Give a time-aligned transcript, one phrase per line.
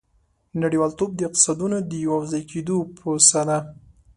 [0.61, 3.57] •نړیوالتوب د اقتصادونو د یوځای کېدو پروسه ده.